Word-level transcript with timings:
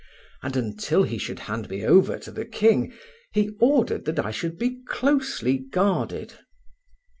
And 0.41 0.55
until 0.57 1.03
he 1.03 1.19
should 1.19 1.41
hand 1.41 1.69
me 1.69 1.85
over 1.85 2.17
to 2.17 2.31
the 2.31 2.43
king, 2.43 2.91
he 3.33 3.51
ordered 3.59 4.05
that 4.05 4.17
I 4.17 4.31
should 4.31 4.57
be 4.57 4.81
closely 4.87 5.59
guarded. 5.59 6.33